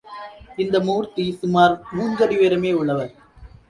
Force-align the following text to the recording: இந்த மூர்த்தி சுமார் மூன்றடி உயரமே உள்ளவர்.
இந்த 0.55 0.79
மூர்த்தி 0.79 1.25
சுமார் 1.31 1.75
மூன்றடி 1.91 2.37
உயரமே 2.37 2.73
உள்ளவர். 2.73 3.13